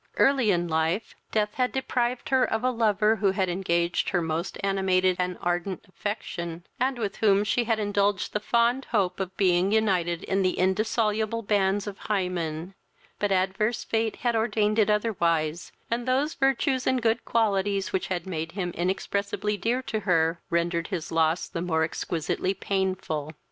[0.17, 4.57] Early in life, death had deprived her of a lover who had engaged her most
[4.63, 9.71] animated and ardent affection, and with whom she had indulged the fond hope of being
[9.71, 12.73] united in the indissoluble bands of Hymen;
[13.19, 18.25] but adverse fate had ordained it otherwise, and those virtues and good qualities which had
[18.25, 23.33] made him inexpressibly dear to her, rendered his loss the more exquisitely painful.